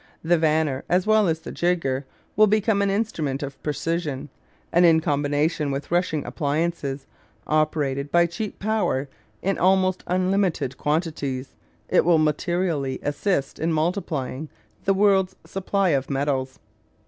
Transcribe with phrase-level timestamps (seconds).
[0.23, 4.29] The vanner, as well as the jigger, will become an instrument of precision;
[4.73, 7.05] and in combination with rushing appliances
[7.45, 9.07] operated by cheap power
[9.43, 11.53] in almost unlimited quantities
[11.87, 14.49] it will materially assist in multiplying
[14.85, 16.57] the world's supply of metals.